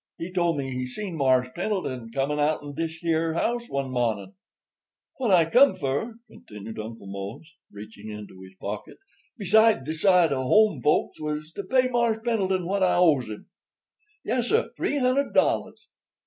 He 0.17 0.33
told 0.33 0.57
me 0.57 0.71
he 0.71 0.87
seen 0.87 1.15
Mars' 1.15 1.51
Pendleton 1.53 2.09
comin' 2.11 2.39
outen 2.39 2.73
dish 2.73 3.01
here 3.03 3.35
house 3.35 3.69
one 3.69 3.91
mawnin'. 3.91 4.33
"What 5.17 5.29
I 5.29 5.47
come 5.47 5.75
fur," 5.75 6.15
continued 6.27 6.79
Uncle 6.79 7.05
Mose, 7.05 7.53
reaching 7.71 8.09
into 8.09 8.41
his 8.41 8.55
pocket—"besides 8.59 9.85
de 9.85 9.93
sight 9.93 10.31
of 10.31 10.41
home 10.41 10.81
folks—was 10.81 11.51
to 11.51 11.63
pay 11.63 11.87
Mars' 11.87 12.23
Pendleton 12.25 12.65
what 12.65 12.81
I 12.81 12.95
owes 12.95 13.27
him. 13.29 13.51
"Yessir—three 14.25 14.97
hundred 14.97 15.35
dollars." 15.35 15.87